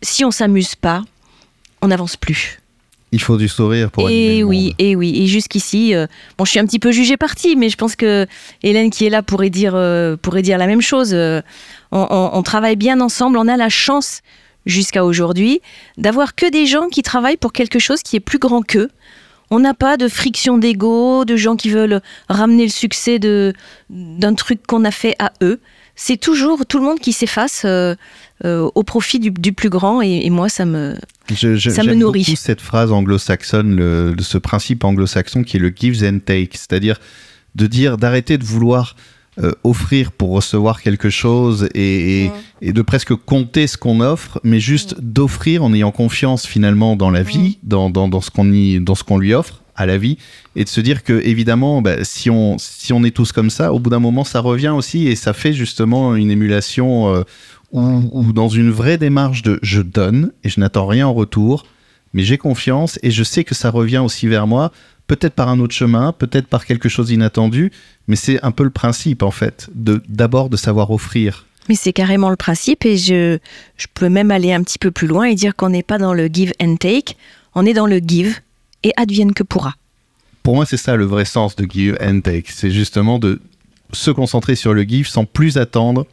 si 0.02 0.26
on 0.26 0.32
s'amuse 0.32 0.76
pas, 0.76 1.04
on 1.82 1.88
n'avance 1.88 2.18
plus. 2.18 2.60
Il 3.14 3.22
faut 3.22 3.38
du 3.38 3.48
sourire 3.48 3.90
pour 3.90 4.10
et 4.10 4.44
oui, 4.44 4.76
Et 4.80 4.96
oui, 4.96 5.22
et 5.22 5.28
jusqu'ici, 5.28 5.96
euh, 5.96 6.08
bon, 6.38 6.44
je 6.44 6.52
suis 6.52 6.60
un 6.60 6.66
petit 6.66 6.80
peu 6.80 6.92
jugée 6.92 7.16
partie, 7.16 7.56
mais 7.56 7.70
je 7.70 7.78
pense 7.78 7.96
que 7.96 8.28
Hélène 8.64 8.90
qui 8.90 9.06
est 9.06 9.10
là 9.10 9.24
pourrait 9.24 9.50
dire, 9.50 9.76
euh, 9.76 10.18
pourrait 10.18 10.42
dire 10.42 10.58
la 10.58 10.68
même 10.68 10.82
chose. 10.82 11.12
Euh, 11.14 11.42
on, 11.92 12.44
travaille 12.44 12.76
bien 12.76 13.00
ensemble, 13.00 13.38
on 13.38 13.48
a 13.48 13.56
la 13.56 13.70
chance 13.70 14.22
jusqu'à 14.66 15.06
aujourd'hui 15.06 15.62
d'avoir 15.98 16.36
que 16.36 16.50
des 16.50 16.66
gens 16.66 16.90
qui 16.90 17.02
travaillent 17.02 17.38
pour 17.38 17.54
quelque 17.54 17.80
chose 17.80 18.02
qui 18.04 18.18
est 18.18 18.22
plus 18.22 18.40
grand 18.40 18.62
qu'eux. 18.62 18.90
On 19.50 19.60
n'a 19.60 19.74
pas 19.74 19.96
de 19.96 20.10
friction 20.10 20.58
d'ego, 20.58 21.24
de 21.24 21.38
gens 21.38 21.56
qui 21.56 21.70
veulent 21.70 22.02
ramener 22.28 22.66
le 22.66 22.72
succès 22.72 23.20
d'un 23.90 24.34
truc 24.34 24.68
qu'on 24.68 24.84
a 24.84 24.92
fait 24.92 25.16
à 25.20 25.32
eux. 25.42 25.62
c'est 25.96 26.18
toujours 26.18 26.66
tout 26.66 26.80
le 26.80 26.84
monde 26.84 27.00
qui 27.00 27.14
s'efface 27.14 27.66
euh, 28.46 28.70
au 28.76 28.84
profit 28.84 29.20
du, 29.20 29.32
du 29.32 29.54
plus 29.54 29.70
grand. 29.70 30.02
Et, 30.02 30.26
et 30.26 30.30
moi, 30.30 30.50
ça 30.50 30.66
me, 30.66 30.96
Je- 31.34 31.56
je- 31.56 31.70
Ça 31.70 31.84
me 31.84 31.94
nourrit. 31.94 32.22
beaucoup 32.24 32.36
cette 32.38 32.62
phrase 32.62 32.92
anglo-saxonne, 32.92 34.16
ce 34.20 34.38
principe 34.38 34.84
anglo-saxon 34.84 35.44
qui 35.44 35.58
est 35.58 35.60
le 35.60 35.74
gives 35.76 36.04
and 36.04 36.20
take, 36.26 36.52
c'est-à-dire 36.54 37.00
de 37.56 37.68
dire 37.68 37.98
d'arrêter 37.98 38.38
de 38.38 38.44
vouloir 38.44 38.96
euh, 39.44 39.52
offrir 39.64 40.12
pour 40.12 40.32
recevoir 40.32 40.82
quelque 40.82 41.12
chose 41.12 41.70
et, 41.76 42.24
et- 42.26 42.32
et 42.64 42.74
de 42.74 42.82
presque 42.82 43.14
compter 43.14 43.68
ce 43.68 43.78
qu'on 43.78 44.02
offre, 44.02 44.40
mais 44.44 44.60
juste 44.60 44.96
d'offrir 45.00 45.64
en 45.64 45.72
ayant 45.76 45.92
confiance 45.92 46.48
finalement 46.48 46.96
dans 46.96 47.12
la 47.12 47.22
vie, 47.22 47.60
dans, 47.62 47.92
dans, 47.92 48.08
dans 48.08 48.20
ce 48.22 48.32
qu'on 48.32 48.52
y- 48.52 48.80
dans 48.80 48.96
ce 48.96 49.04
qu'on 49.04 49.20
lui 49.20 49.36
offre 49.36 49.62
à 49.76 49.86
la 49.86 50.00
vie, 50.00 50.18
et 50.56 50.64
de 50.64 50.70
se 50.70 50.82
dire 50.82 51.04
que 51.04 51.22
évidemment, 51.24 51.84
bah, 51.84 52.04
si 52.04 52.32
on 52.32 52.58
si 52.58 52.94
on 52.94 53.04
est 53.04 53.12
tous 53.16 53.32
comme 53.32 53.52
ça, 53.52 53.74
au 53.74 53.78
bout 53.80 53.92
d'un 53.92 54.00
moment, 54.00 54.24
ça 54.24 54.40
revient 54.40 54.70
aussi 54.76 55.08
et 55.08 55.16
ça 55.16 55.34
fait 55.34 55.54
justement 55.54 56.16
une 56.16 56.32
émulation 56.32 57.14
euh, 57.14 57.22
ou, 57.72 58.10
ou 58.12 58.34
dans 58.34 58.50
une 58.50 58.72
vraie 58.72 58.98
démarche 58.98 59.42
de 59.42 59.60
je 59.62 59.82
donne 59.82 60.32
et 60.44 60.50
je 60.50 60.60
n'attends 60.60 60.88
rien 60.88 61.08
en 61.08 61.14
retour, 61.14 61.66
mais 62.14 62.24
j'ai 62.24 62.38
confiance 62.38 63.00
et 63.04 63.12
je 63.12 63.24
sais 63.24 63.44
que 63.44 63.56
ça 63.56 63.70
revient 63.70 64.00
aussi 64.00 64.28
vers 64.28 64.48
moi, 64.48 64.72
peut-être 65.08 65.34
par 65.34 65.50
un 65.50 65.60
autre 65.60 65.74
chemin, 65.74 66.12
peut-être 66.12 66.48
par 66.48 66.66
quelque 66.66 66.90
chose 66.90 67.08
d'inattendu, 67.08 67.72
mais 68.08 68.16
c'est 68.16 68.44
un 68.44 68.52
peu 68.52 68.64
le 68.64 68.70
principe 68.70 69.24
en 69.24 69.32
fait, 69.32 69.70
de 69.74 70.02
d'abord 70.08 70.50
de 70.50 70.58
savoir 70.58 70.92
offrir. 70.92 71.46
Mais 71.70 71.76
c'est 71.76 71.94
carrément 71.94 72.30
le 72.30 72.38
principe 72.38 72.86
et 72.86 72.98
je, 72.98 73.40
je 73.76 73.88
peux 73.94 74.10
même 74.10 74.32
aller 74.32 74.54
un 74.54 74.64
petit 74.64 74.80
peu 74.80 74.92
plus 74.92 75.08
loin 75.08 75.26
et 75.26 75.36
dire 75.36 75.56
qu'on 75.56 75.70
n'est 75.70 75.84
pas 75.84 75.98
dans 75.98 76.14
le 76.14 76.28
give 76.28 76.54
and 76.62 76.78
take, 76.78 77.18
on 77.56 77.66
est 77.66 77.74
dans 77.74 77.88
le 77.88 77.98
give 77.98 78.40
et 78.84 78.94
advienne 78.96 79.34
que 79.34 79.44
pourra. 79.44 79.74
Pour 80.44 80.56
moi, 80.56 80.66
c'est 80.66 80.78
ça 80.78 80.96
le 80.96 81.04
vrai 81.04 81.26
sens 81.26 81.58
de 81.58 81.66
give 81.70 81.98
and 82.02 82.22
take, 82.22 82.46
c'est 82.48 82.72
justement 82.72 83.20
de 83.20 83.42
se 83.92 84.12
concentrer 84.12 84.56
sur 84.56 84.74
le 84.74 84.84
give 84.84 85.08
sans 85.08 85.26
plus 85.26 85.58
attendre 85.58 86.06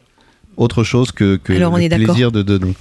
autre 0.57 0.83
chose 0.83 1.11
que, 1.11 1.35
que 1.37 1.53
Alors, 1.53 1.73
on 1.73 1.77
le 1.77 1.87
plaisir 1.89 2.31
de 2.31 2.41
donner. 2.41 2.73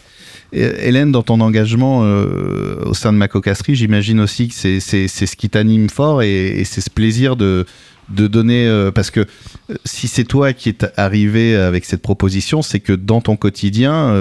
Hélène, 0.53 1.11
dans 1.11 1.23
ton 1.23 1.41
engagement 1.41 2.03
euh, 2.05 2.77
au 2.87 2.95
sein 2.95 3.13
de 3.13 3.19
ma 3.19 3.27
cocasserie, 3.29 3.75
j'imagine 3.75 4.21
aussi 4.21 4.49
que 4.49 4.55
c'est 4.55 4.81
ce 5.09 5.37
qui 5.37 5.51
t'anime 5.51 5.89
fort 5.91 6.23
et, 6.23 6.61
et 6.61 6.65
c'est 6.65 6.81
ce 6.81 6.91
plaisir 6.91 7.35
de, 7.35 7.67
de 8.09 8.27
donner. 8.29 8.67
euh, 8.69 8.93
parce 8.93 9.11
que 9.11 9.21
euh, 9.21 9.75
si 9.85 10.07
c'est 10.07 10.25
toi 10.25 10.53
qui 10.53 10.69
es 10.69 10.79
arrivé 10.97 11.57
avec 11.57 11.85
cette 11.85 12.03
proposition, 12.03 12.63
c'est 12.63 12.79
que 12.81 12.93
dans 12.93 13.21
ton 13.21 13.37
quotidien, 13.37 14.15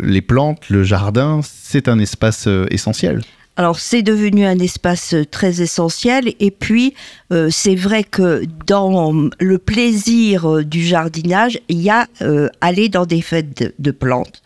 les 0.00 0.22
plantes, 0.22 0.70
le 0.70 0.82
jardin, 0.82 1.40
c'est 1.42 1.88
un 1.88 1.98
espace 1.98 2.48
essentiel. 2.70 3.20
Alors 3.56 3.78
c'est 3.78 4.02
devenu 4.02 4.44
un 4.44 4.58
espace 4.58 5.14
euh, 5.14 5.24
très 5.24 5.62
essentiel 5.62 6.34
et 6.40 6.50
puis 6.50 6.94
euh, 7.32 7.50
c'est 7.50 7.76
vrai 7.76 8.02
que 8.02 8.44
dans 8.66 9.28
le 9.38 9.58
plaisir 9.58 10.50
euh, 10.50 10.64
du 10.64 10.84
jardinage, 10.84 11.60
il 11.68 11.80
y 11.80 11.90
a 11.90 12.08
aller 12.60 12.88
dans 12.88 13.06
des 13.06 13.22
fêtes 13.22 13.74
de 13.78 13.90
plantes. 13.90 14.42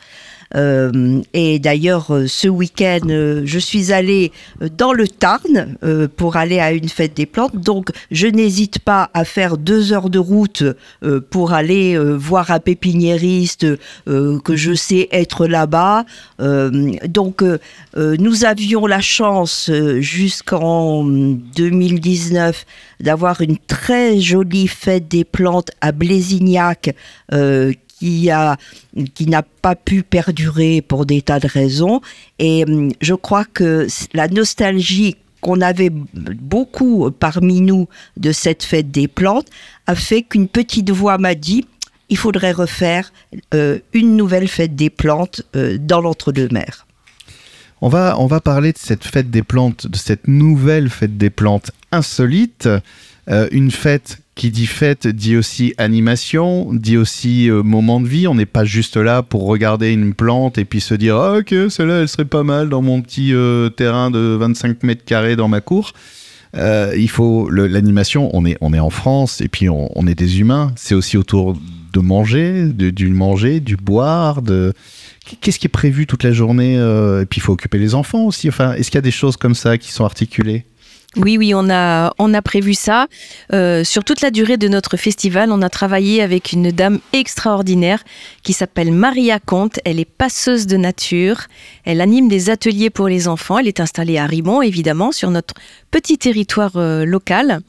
Euh, 0.54 1.20
et 1.34 1.58
d'ailleurs, 1.58 2.14
euh, 2.14 2.26
ce 2.26 2.48
week-end, 2.48 3.00
euh, 3.08 3.42
je 3.44 3.58
suis 3.58 3.92
allée 3.92 4.32
dans 4.76 4.92
le 4.92 5.06
Tarn 5.06 5.76
pour 6.16 6.36
aller 6.36 6.58
à 6.58 6.72
une 6.72 6.88
fête 6.88 7.14
des 7.14 7.26
plantes. 7.26 7.56
Donc, 7.56 7.90
je 8.10 8.26
n'hésite 8.26 8.78
pas 8.78 9.10
à 9.14 9.24
faire 9.24 9.58
deux 9.58 9.92
heures 9.92 10.10
de 10.10 10.18
route 10.18 10.62
pour 11.30 11.52
aller 11.52 11.98
voir 11.98 12.50
un 12.50 12.60
pépiniériste 12.60 13.66
que 14.06 14.56
je 14.56 14.74
sais 14.74 15.08
être 15.12 15.46
là-bas. 15.46 16.04
Donc, 16.38 17.42
nous 17.96 18.44
avions 18.44 18.86
la 18.86 19.00
chance 19.00 19.70
jusqu'en 19.98 21.04
2019 21.04 22.64
d'avoir 23.00 23.40
une 23.40 23.58
très 23.58 24.20
jolie 24.20 24.68
fête 24.68 25.08
des 25.08 25.24
plantes 25.24 25.70
à 25.80 25.92
Blésignac 25.92 26.94
qui 27.98 28.30
a 28.30 28.56
qui 29.14 29.26
n'a 29.26 29.42
pas 29.42 29.74
pu 29.74 30.02
perdurer 30.02 30.82
pour 30.82 31.06
des 31.06 31.22
tas 31.22 31.40
de 31.40 31.48
raisons 31.48 32.00
et 32.38 32.64
hum, 32.64 32.92
je 33.00 33.14
crois 33.14 33.44
que 33.44 33.86
la 34.14 34.28
nostalgie 34.28 35.16
qu'on 35.40 35.60
avait 35.60 35.90
beaucoup 35.90 37.10
parmi 37.10 37.60
nous 37.60 37.88
de 38.16 38.32
cette 38.32 38.64
fête 38.64 38.90
des 38.90 39.08
plantes 39.08 39.48
a 39.86 39.94
fait 39.94 40.22
qu'une 40.22 40.48
petite 40.48 40.90
voix 40.90 41.18
m'a 41.18 41.34
dit 41.34 41.64
il 42.08 42.16
faudrait 42.16 42.52
refaire 42.52 43.12
euh, 43.54 43.78
une 43.92 44.16
nouvelle 44.16 44.48
fête 44.48 44.74
des 44.74 44.90
plantes 44.90 45.42
euh, 45.54 45.76
dans 45.78 46.00
l'entre-deux-mers. 46.00 46.86
On 47.80 47.88
va, 47.88 48.16
on 48.18 48.26
va 48.26 48.40
parler 48.40 48.72
de 48.72 48.78
cette 48.78 49.04
fête 49.04 49.30
des 49.30 49.42
plantes, 49.42 49.86
de 49.86 49.96
cette 49.96 50.26
nouvelle 50.26 50.88
fête 50.88 51.16
des 51.16 51.30
plantes 51.30 51.70
insolite. 51.92 52.68
Euh, 53.30 53.46
une 53.52 53.70
fête 53.70 54.20
qui 54.34 54.50
dit 54.50 54.66
fête 54.66 55.06
dit 55.06 55.36
aussi 55.36 55.74
animation, 55.76 56.72
dit 56.72 56.96
aussi 56.96 57.50
euh, 57.50 57.62
moment 57.62 58.00
de 58.00 58.08
vie. 58.08 58.26
On 58.26 58.34
n'est 58.34 58.46
pas 58.46 58.64
juste 58.64 58.96
là 58.96 59.22
pour 59.22 59.46
regarder 59.46 59.92
une 59.92 60.14
plante 60.14 60.56
et 60.56 60.64
puis 60.64 60.80
se 60.80 60.94
dire 60.94 61.16
ah, 61.16 61.38
ok 61.38 61.54
celle-là 61.68 62.00
elle 62.00 62.08
serait 62.08 62.24
pas 62.24 62.42
mal 62.42 62.70
dans 62.70 62.80
mon 62.80 63.02
petit 63.02 63.34
euh, 63.34 63.68
terrain 63.68 64.10
de 64.10 64.18
25 64.18 64.82
mètres 64.82 65.04
carrés 65.04 65.36
dans 65.36 65.48
ma 65.48 65.60
cour. 65.60 65.92
Il 66.54 67.10
faut 67.10 67.50
l'animation. 67.50 68.30
On 68.34 68.46
est 68.46 68.56
on 68.62 68.72
est 68.72 68.78
en 68.78 68.90
France 68.90 69.42
et 69.42 69.48
puis 69.48 69.68
on, 69.68 70.06
est 70.06 70.14
des 70.14 70.40
humains. 70.40 70.72
C'est 70.76 70.94
aussi 70.94 71.18
autour 71.18 71.56
de 71.92 72.00
manger, 72.00 72.64
de, 72.64 72.90
du 72.90 73.08
manger, 73.08 73.60
du 73.60 73.76
boire, 73.76 74.40
de 74.40 74.72
Qu'est-ce 75.42 75.58
qui 75.58 75.66
est 75.66 75.68
prévu 75.68 76.06
toute 76.06 76.22
la 76.22 76.32
journée 76.32 76.76
Et 76.76 77.26
puis 77.26 77.38
il 77.38 77.42
faut 77.42 77.52
occuper 77.52 77.78
les 77.78 77.94
enfants 77.94 78.24
aussi. 78.24 78.48
Enfin, 78.48 78.72
est-ce 78.72 78.90
qu'il 78.90 78.96
y 78.96 78.98
a 78.98 79.02
des 79.02 79.10
choses 79.10 79.36
comme 79.36 79.54
ça 79.54 79.76
qui 79.76 79.92
sont 79.92 80.06
articulées? 80.06 80.64
Oui, 81.16 81.38
oui, 81.38 81.54
on 81.54 81.70
a, 81.70 82.12
on 82.18 82.34
a 82.34 82.42
prévu 82.42 82.74
ça. 82.74 83.06
Euh, 83.54 83.82
sur 83.82 84.04
toute 84.04 84.20
la 84.20 84.30
durée 84.30 84.58
de 84.58 84.68
notre 84.68 84.98
festival, 84.98 85.50
on 85.50 85.62
a 85.62 85.70
travaillé 85.70 86.20
avec 86.20 86.52
une 86.52 86.70
dame 86.70 87.00
extraordinaire 87.14 88.04
qui 88.42 88.52
s'appelle 88.52 88.92
Maria 88.92 89.40
Comte. 89.40 89.80
Elle 89.86 90.00
est 90.00 90.04
passeuse 90.04 90.66
de 90.66 90.76
nature. 90.76 91.44
Elle 91.84 92.02
anime 92.02 92.28
des 92.28 92.50
ateliers 92.50 92.90
pour 92.90 93.08
les 93.08 93.26
enfants. 93.26 93.58
Elle 93.58 93.68
est 93.68 93.80
installée 93.80 94.18
à 94.18 94.26
Rimont, 94.26 94.60
évidemment, 94.60 95.10
sur 95.10 95.30
notre 95.30 95.54
petit 95.90 96.18
territoire 96.18 96.76
euh, 96.76 97.06
local. 97.06 97.60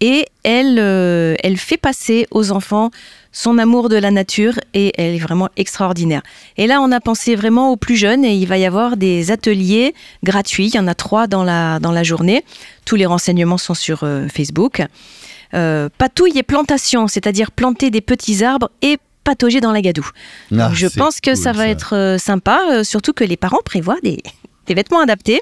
Et 0.00 0.26
elle, 0.42 0.78
euh, 0.80 1.36
elle 1.44 1.56
fait 1.56 1.76
passer 1.76 2.26
aux 2.32 2.50
enfants 2.50 2.90
son 3.34 3.58
amour 3.58 3.90
de 3.90 3.96
la 3.96 4.10
nature 4.10 4.54
et 4.72 4.92
elle 4.96 5.14
est 5.14 5.18
vraiment 5.18 5.50
extraordinaire. 5.56 6.22
Et 6.56 6.66
là, 6.66 6.80
on 6.80 6.90
a 6.92 7.00
pensé 7.00 7.34
vraiment 7.34 7.72
aux 7.72 7.76
plus 7.76 7.96
jeunes 7.96 8.24
et 8.24 8.34
il 8.34 8.46
va 8.46 8.56
y 8.56 8.64
avoir 8.64 8.96
des 8.96 9.32
ateliers 9.32 9.92
gratuits. 10.22 10.68
Il 10.68 10.76
y 10.76 10.78
en 10.78 10.86
a 10.86 10.94
trois 10.94 11.26
dans 11.26 11.42
la, 11.42 11.80
dans 11.80 11.90
la 11.90 12.04
journée. 12.04 12.44
Tous 12.86 12.94
les 12.96 13.06
renseignements 13.06 13.58
sont 13.58 13.74
sur 13.74 14.04
euh, 14.04 14.28
Facebook. 14.28 14.82
Euh, 15.52 15.88
patouille 15.98 16.38
et 16.38 16.42
plantation, 16.44 17.08
c'est-à-dire 17.08 17.50
planter 17.50 17.90
des 17.90 18.00
petits 18.00 18.44
arbres 18.44 18.70
et 18.82 18.98
patauger 19.24 19.60
dans 19.60 19.72
la 19.72 19.82
gadoue. 19.82 20.08
Ah, 20.52 20.68
Donc, 20.68 20.74
je 20.74 20.86
pense 20.86 21.20
que 21.20 21.30
cool, 21.30 21.36
ça 21.36 21.52
va 21.52 21.66
être 21.66 21.96
euh, 21.96 22.18
sympa, 22.18 22.84
surtout 22.84 23.12
que 23.12 23.24
les 23.24 23.36
parents 23.36 23.62
prévoient 23.64 24.00
des, 24.02 24.22
des 24.66 24.74
vêtements 24.74 25.00
adaptés. 25.00 25.40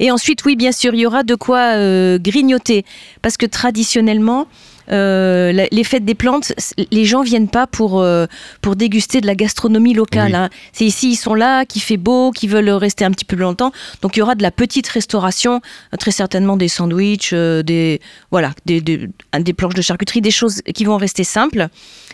Et 0.00 0.10
ensuite, 0.10 0.44
oui, 0.44 0.56
bien 0.56 0.72
sûr, 0.72 0.94
il 0.94 1.00
y 1.00 1.06
aura 1.06 1.22
de 1.22 1.34
quoi 1.34 1.58
euh, 1.76 2.18
grignoter. 2.18 2.84
Parce 3.22 3.36
que 3.36 3.46
traditionnellement, 3.46 4.46
euh, 4.92 5.50
la- 5.52 5.66
les 5.70 5.84
fêtes 5.84 6.04
des 6.04 6.14
plantes, 6.14 6.52
les 6.90 7.04
gens 7.06 7.22
viennent 7.22 7.48
pas 7.48 7.66
pour, 7.66 8.00
euh, 8.02 8.26
pour 8.60 8.76
déguster 8.76 9.22
de 9.22 9.26
la 9.26 9.34
gastronomie 9.34 9.94
locale. 9.94 10.32
Oui. 10.32 10.36
hein. 10.36 10.50
C'est 10.72 10.84
ici, 10.84 11.12
ils 11.12 11.16
sont 11.16 11.34
là, 11.34 11.64
qui 11.64 11.80
fait 11.80 11.96
beau, 11.96 12.32
qui 12.32 12.48
veulent 12.48 12.68
rester 12.68 13.04
un 13.04 13.10
petit 13.10 13.24
peu 13.24 13.36
plus 13.36 13.44
longtemps. 13.44 13.72
Donc 14.02 14.16
il 14.16 14.18
y 14.18 14.22
aura 14.22 14.34
de 14.34 14.42
la 14.42 14.50
petite 14.50 14.86
restauration, 14.88 15.62
très 15.98 16.10
certainement 16.10 16.56
des 16.58 16.68
sandwichs, 16.68 17.30
euh, 17.32 17.62
des, 17.62 18.00
voilà, 18.30 18.52
des, 18.66 18.80
des, 18.82 19.08
des 19.40 19.52
planches 19.54 19.74
de 19.74 19.82
charcuterie, 19.82 20.20
des 20.20 20.30
choses 20.30 20.60
qui 20.74 20.84
vont 20.84 20.96
rester 20.98 21.24
simples. 21.24 21.68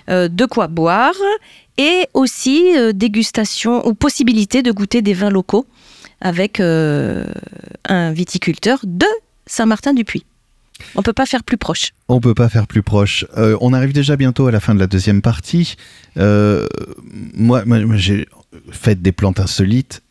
De 0.09 0.45
quoi 0.47 0.67
boire 0.67 1.15
et 1.79 2.07
aussi 2.15 2.73
dégustation 2.95 3.87
ou 3.87 3.95
possibilité 3.95 4.63
de 4.63 4.73
goûter 4.73 5.03
des 5.03 5.15
vins 5.15 5.31
locaux 5.31 5.67
avec 6.21 6.61
euh, 6.61 7.25
un 7.89 8.13
viticulteur 8.13 8.81
de 8.85 9.07
Saint-Martin-du-Puy. 9.47 10.25
On 10.95 11.03
peut 11.03 11.13
pas 11.13 11.27
faire 11.27 11.45
plus 11.45 11.59
proche. 11.59 11.93
On 12.09 12.21
peut 12.21 12.35
pas 12.35 12.49
faire 12.49 12.67
plus 12.67 12.83
proche. 12.83 13.27
Euh, 13.37 13.57
on 13.61 13.73
arrive 13.75 13.93
déjà 13.93 14.17
bientôt 14.17 14.47
à 14.47 14.51
la 14.51 14.61
fin 14.61 14.75
de 14.75 14.81
la 14.81 14.87
deuxième 14.87 15.21
partie. 15.21 15.77
Euh, 16.17 16.67
moi, 17.35 17.65
moi, 17.67 17.81
moi, 17.81 17.97
j'ai 17.97 18.27
fait 18.71 19.01
des 19.01 19.13
plantes 19.13 19.41
insolites. 19.41 20.03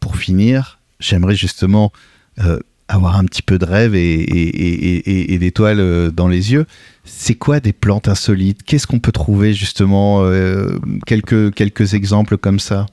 Pour 0.00 0.16
finir, 0.16 0.78
j'aimerais 0.98 1.34
justement 1.34 1.92
euh, 2.38 2.58
avoir 2.88 3.16
un 3.18 3.24
petit 3.24 3.42
peu 3.42 3.58
de 3.58 3.64
rêve 3.66 3.94
et, 3.94 4.14
et, 4.14 4.48
et, 4.48 5.10
et- 5.10 5.34
et 5.34 5.38
d'étoiles 5.38 6.10
dans 6.12 6.28
les 6.28 6.52
yeux. 6.52 6.66
C'est 7.04 7.34
quoi 7.34 7.60
des 7.60 7.72
plantes 7.72 8.08
insolites? 8.08 8.62
Qu'est-ce 8.62 8.86
qu'on 8.86 9.00
peut 9.00 9.12
trouver 9.12 9.52
justement 9.52 10.22
euh, 10.24 10.78
quelques, 11.06 11.52
quelques 11.54 11.94
exemples 11.94 12.38
comme 12.38 12.60
ça? 12.60 12.86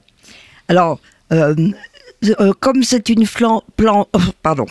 Alors, 0.68 1.00
euh, 1.32 1.54
euh, 2.24 2.52
comme 2.60 2.82
c'est 2.82 3.08
une 3.08 3.26
flan- 3.26 3.62
plan- 3.76 4.08
pardon, 4.42 4.66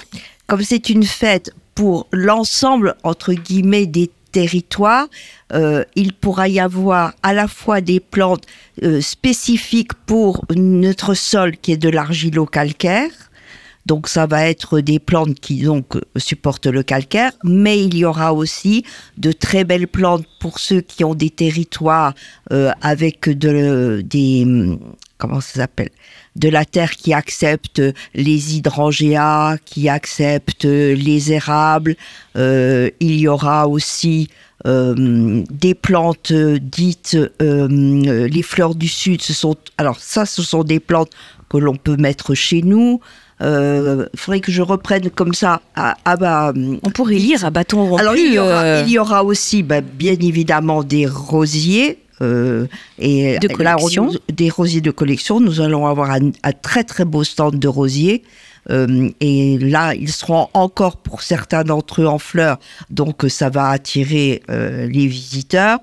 comme 0.48 0.62
c'est 0.64 0.90
une 0.90 1.04
fête 1.04 1.52
pour 1.76 2.08
l'ensemble 2.12 2.96
entre 3.04 3.34
guillemets 3.34 3.86
des 3.86 4.10
territoires, 4.32 5.08
euh, 5.54 5.84
il 5.96 6.14
pourra 6.14 6.48
y 6.48 6.60
avoir 6.60 7.14
à 7.24 7.34
la 7.34 7.48
fois 7.48 7.82
des 7.82 8.00
plantes 8.00 8.46
euh, 8.84 9.02
spécifiques 9.02 9.94
pour 10.06 10.46
notre 10.56 11.16
sol 11.16 11.58
qui 11.58 11.72
est 11.72 11.78
de 11.78 11.90
l'argilo-calcaire, 11.90 13.10
Donc 13.88 14.08
ça 14.08 14.28
va 14.28 14.48
être 14.48 14.82
des 14.82 15.00
plantes 15.00 15.40
qui 15.40 15.64
donc 15.64 15.98
supportent 16.16 16.68
le 16.68 16.84
calcaire, 16.84 17.32
mais 17.44 17.84
il 17.84 17.96
y 17.98 18.06
aura 18.06 18.34
aussi 18.36 18.84
de 19.18 19.32
très 19.32 19.64
belles 19.64 19.88
plantes 19.88 20.26
pour 20.40 20.60
ceux 20.60 20.82
qui 20.82 21.04
ont 21.04 21.16
des 21.16 21.32
territoires 21.32 22.14
euh, 22.52 22.72
avec 22.82 23.30
de, 23.30 24.02
des 24.06 24.46
comment 25.20 25.42
ça 25.42 25.60
s'appelle 25.60 25.92
de 26.36 26.50
la 26.50 26.66
terre 26.66 26.92
qui 26.92 27.14
accepte 27.14 27.82
les 28.16 28.56
hydrangeas, 28.56 29.58
qui 29.66 29.90
accepte 29.90 30.64
les 30.64 31.34
érables. 31.34 31.96
Euh, 32.36 32.90
il 33.00 33.20
y 33.20 33.28
aura 33.28 33.68
aussi 33.68 34.30
euh, 34.66 35.44
des 35.52 35.76
plantes 35.76 36.32
dites 36.34 37.18
euh, 37.42 38.28
les 38.28 38.42
fleurs 38.42 38.74
du 38.74 38.88
sud. 38.88 39.22
Ce 39.22 39.34
sont 39.34 39.58
alors 39.78 40.00
ça, 40.00 40.26
ce 40.26 40.42
sont 40.42 40.64
des 40.64 40.80
plantes 40.80 41.12
que 41.50 41.58
l'on 41.58 41.76
peut 41.76 41.98
mettre 41.98 42.34
chez 42.34 42.62
nous. 42.62 43.02
Il 43.42 44.10
faudrait 44.16 44.42
que 44.42 44.52
je 44.52 44.62
reprenne 44.62 45.10
comme 45.10 45.34
ça. 45.34 45.62
Bah, 45.76 46.54
On 46.84 46.90
pourrait 46.92 47.16
lire 47.16 47.46
à 47.46 47.50
bâton 47.52 47.86
rompu. 47.86 48.02
Alors 48.02 48.16
il 48.16 48.34
y 48.90 49.00
aura, 49.00 49.24
aussi, 49.24 49.64
bah, 49.64 49.80
bien 49.82 50.16
évidemment, 50.20 50.84
des 50.84 51.06
rosiers. 51.06 52.00
Euh, 52.22 52.68
et 52.98 53.40
de 53.40 53.48
collection. 53.48 54.12
des 54.32 54.50
rosiers 54.50 54.82
de 54.82 54.92
collection. 54.92 55.40
Nous 55.40 55.62
allons 55.62 55.88
avoir 55.88 56.12
un, 56.12 56.32
très 56.62 56.84
très 56.84 57.06
beau 57.06 57.24
stand 57.24 57.58
de 57.58 57.68
rosiers. 57.68 58.24
Euh, 58.70 59.10
et 59.22 59.58
là, 59.58 59.96
ils 59.96 60.12
seront 60.12 60.50
encore 60.54 60.98
pour 60.98 61.22
certains 61.22 61.64
d'entre 61.64 62.02
eux 62.02 62.08
en 62.08 62.20
fleurs, 62.20 62.60
donc 62.90 63.26
ça 63.30 63.50
va 63.50 63.70
attirer 63.70 64.44
euh, 64.50 64.88
les 64.88 65.08
visiteurs. 65.08 65.80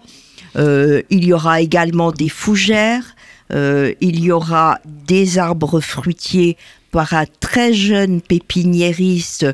il 0.56 1.24
y 1.24 1.32
aura 1.32 1.60
également 1.60 2.12
des 2.12 2.28
fougères, 2.28 3.16
il 3.50 4.20
y 4.20 4.30
aura 4.30 4.78
des 4.84 5.38
arbres 5.38 5.80
fruitiers 5.80 6.56
par 6.92 7.14
un 7.14 7.24
très 7.40 7.72
jeune 7.72 8.20
pépiniériste 8.20 9.46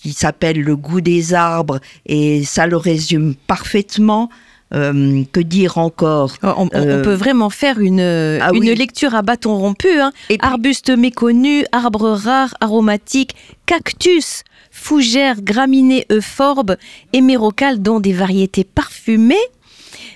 qui 0.00 0.12
s'appelle 0.12 0.60
Le 0.60 0.76
goût 0.76 1.00
des 1.00 1.34
arbres, 1.34 1.80
et 2.06 2.44
ça 2.44 2.66
le 2.66 2.76
résume 2.76 3.34
parfaitement. 3.46 4.30
Euh, 4.74 5.24
que 5.32 5.40
dire 5.40 5.76
encore 5.76 6.36
oh, 6.42 6.54
on, 6.56 6.68
euh, 6.74 7.02
peut 7.02 7.12
vraiment 7.12 7.50
faire 7.50 7.78
une, 7.78 8.00
ah 8.00 8.52
une 8.54 8.72
lecture 8.72 9.14
à 9.14 9.20
bâton 9.20 9.54
rompu. 9.58 10.00
Hein. 10.00 10.12
Arbustes 10.40 10.88
méconnus, 10.88 11.66
arbres 11.72 12.12
rares, 12.12 12.54
aromatiques, 12.60 13.34
cactus, 13.66 14.44
fougères, 14.70 15.42
graminées, 15.42 16.06
euphorbes, 16.10 16.76
émérocales 17.12 17.82
dont 17.82 18.00
des 18.00 18.14
variétés 18.14 18.64
parfumées 18.64 19.36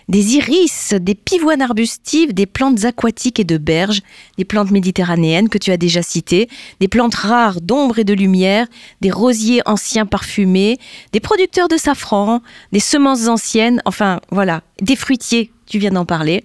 des 0.08 0.36
iris, 0.36 0.94
des 1.00 1.14
pivoines 1.14 1.62
arbustives, 1.62 2.32
des 2.32 2.46
plantes 2.46 2.84
aquatiques 2.84 3.40
et 3.40 3.44
de 3.44 3.58
berges, 3.58 4.02
des 4.38 4.44
plantes 4.44 4.70
méditerranéennes 4.70 5.48
que 5.48 5.58
tu 5.58 5.70
as 5.70 5.76
déjà 5.76 6.02
citées, 6.02 6.48
des 6.80 6.88
plantes 6.88 7.14
rares 7.14 7.60
d'ombre 7.60 7.98
et 7.98 8.04
de 8.04 8.14
lumière, 8.14 8.66
des 9.00 9.10
rosiers 9.10 9.62
anciens 9.66 10.06
parfumés, 10.06 10.78
des 11.12 11.20
producteurs 11.20 11.68
de 11.68 11.76
safran, 11.76 12.42
des 12.72 12.80
semences 12.80 13.28
anciennes, 13.28 13.82
enfin 13.84 14.20
voilà, 14.30 14.62
des 14.80 14.96
fruitiers, 14.96 15.50
tu 15.66 15.78
viens 15.78 15.92
d'en 15.92 16.04
parler. 16.04 16.44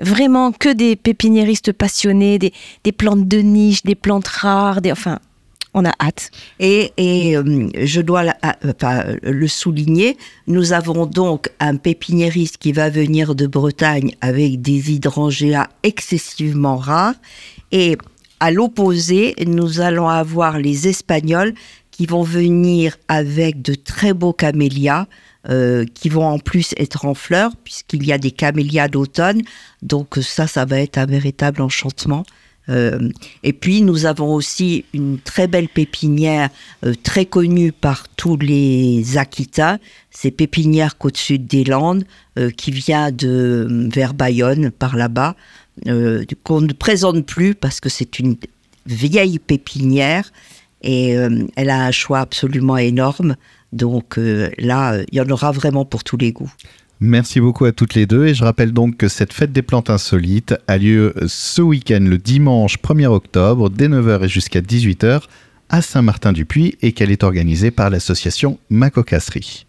Vraiment 0.00 0.52
que 0.52 0.72
des 0.72 0.94
pépiniéristes 0.94 1.72
passionnés, 1.72 2.38
des, 2.38 2.52
des, 2.84 2.92
plantes 2.92 3.26
de 3.26 3.38
niche, 3.38 3.82
des 3.82 3.96
plantes 3.96 4.28
rares, 4.28 4.80
des, 4.80 4.92
enfin 4.92 5.18
on 5.74 5.84
a 5.84 5.92
hâte. 6.00 6.30
Et, 6.60 6.92
euh, 7.36 7.68
je 7.74 8.00
dois 8.00 8.24
euh, 8.44 9.16
le 9.22 9.48
souligner, 9.48 10.16
nous 10.46 10.72
avons 10.72 11.06
donc 11.06 11.50
un 11.60 11.76
pépiniériste 11.76 12.58
qui 12.58 12.72
va 12.72 12.90
venir 12.90 13.34
de 13.34 13.46
Bretagne 13.46 14.14
avec 14.20 14.60
des 14.60 14.92
hydrangeas 14.92 15.68
excessivement 15.82 16.76
rares. 16.76 17.14
Et 17.72 17.96
à 18.40 18.50
l'opposé, 18.50 19.34
nous 19.46 19.80
allons 19.80 20.08
avoir 20.08 20.58
les 20.58 20.88
Espagnols 20.88 21.54
qui 21.90 22.06
vont 22.06 22.22
venir 22.22 22.96
avec 23.08 23.62
de 23.62 23.74
très 23.74 24.12
beaux 24.12 24.32
camélias. 24.32 25.06
Euh, 25.48 25.86
qui 25.94 26.10
vont 26.10 26.26
en 26.26 26.38
plus 26.40 26.74
être 26.76 27.06
en 27.06 27.14
fleurs, 27.14 27.52
puisqu'il 27.64 28.04
y 28.04 28.12
a 28.12 28.18
des 28.18 28.32
camélias 28.32 28.88
d'automne. 28.88 29.40
Donc 29.82 30.18
ça, 30.20 30.46
ça 30.46 30.64
va 30.66 30.80
être 30.80 30.98
un 30.98 31.06
véritable 31.06 31.62
enchantement. 31.62 32.24
Euh, 32.68 33.08
et 33.42 33.52
puis 33.52 33.82
nous 33.82 34.06
avons 34.06 34.34
aussi 34.34 34.84
une 34.92 35.18
très 35.18 35.46
belle 35.46 35.68
pépinière 35.68 36.50
euh, 36.84 36.94
très 37.02 37.24
connue 37.24 37.72
par 37.72 38.08
tous 38.08 38.36
les 38.36 39.16
Aquitains, 39.16 39.78
c'est 40.10 40.30
Pépinière 40.30 40.98
Côte-Sud 40.98 41.46
des 41.46 41.64
Landes, 41.64 42.04
euh, 42.38 42.50
qui 42.50 42.70
vient 42.70 43.10
de 43.10 43.88
vers 43.92 44.14
Bayonne 44.14 44.70
par 44.70 44.96
là-bas, 44.96 45.34
qu'on 46.42 46.60
ne 46.60 46.72
présente 46.72 47.24
plus 47.24 47.54
parce 47.54 47.78
que 47.78 47.88
c'est 47.88 48.18
une 48.18 48.36
vieille 48.86 49.38
pépinière 49.38 50.32
et 50.82 51.10
elle 51.54 51.70
a 51.70 51.84
un 51.84 51.92
choix 51.92 52.18
absolument 52.18 52.76
énorme. 52.76 53.36
Donc 53.72 54.16
là, 54.16 54.98
il 55.12 55.14
y 55.16 55.20
en 55.20 55.28
aura 55.28 55.52
vraiment 55.52 55.84
pour 55.84 56.02
tous 56.02 56.16
les 56.16 56.32
goûts. 56.32 56.50
Merci 57.00 57.38
beaucoup 57.38 57.64
à 57.64 57.70
toutes 57.70 57.94
les 57.94 58.06
deux 58.06 58.26
et 58.26 58.34
je 58.34 58.42
rappelle 58.42 58.72
donc 58.72 58.96
que 58.96 59.06
cette 59.06 59.32
fête 59.32 59.52
des 59.52 59.62
plantes 59.62 59.88
insolites 59.88 60.56
a 60.66 60.78
lieu 60.78 61.14
ce 61.28 61.62
week-end 61.62 62.00
le 62.00 62.18
dimanche 62.18 62.78
1er 62.78 63.06
octobre 63.06 63.70
dès 63.70 63.86
9h 63.86 64.24
et 64.24 64.28
jusqu'à 64.28 64.60
18h 64.60 65.22
à 65.68 65.80
Saint-Martin-du-Puy 65.80 66.76
et 66.82 66.90
qu'elle 66.90 67.12
est 67.12 67.22
organisée 67.22 67.70
par 67.70 67.88
l'association 67.88 68.58
Macocasserie. 68.68 69.67